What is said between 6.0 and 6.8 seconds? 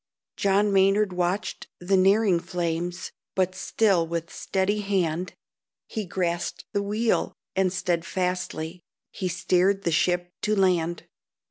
grasped